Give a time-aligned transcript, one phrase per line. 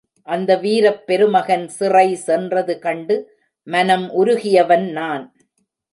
[0.27, 3.17] அந்த வீரப் பெருமகன் சிறை சென்றது கண்டு
[3.67, 5.25] மனம் உருகியவன் நான்.